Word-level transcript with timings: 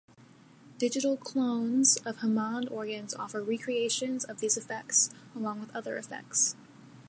Digital 0.79 1.15
"clones" 1.15 1.97
of 1.97 2.21
Hammond 2.21 2.69
organs 2.69 3.13
offer 3.13 3.43
recreations 3.43 4.23
of 4.25 4.39
these 4.39 4.57
effects, 4.57 5.11
along 5.35 5.59
with 5.59 5.75
other 5.75 5.95
effects. 5.95 6.55